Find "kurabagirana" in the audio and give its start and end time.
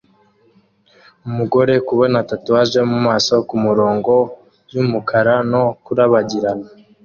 5.83-6.67